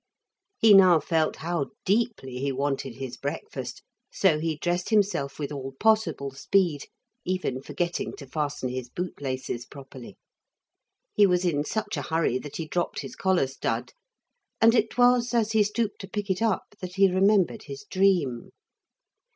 [0.57, 5.73] He now felt how deeply he wanted his breakfast, so he dressed himself with all
[5.79, 6.87] possible speed,
[7.23, 10.17] even forgetting to fasten his bootlaces properly.
[11.13, 13.93] He was in such a hurry that he dropped his collar stud,
[14.59, 18.49] and it was as he stooped to pick it up that he remembered his dream.